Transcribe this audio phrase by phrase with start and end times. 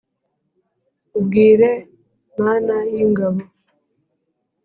[1.17, 1.69] ubwire
[2.43, 3.41] mana y’ ingabo,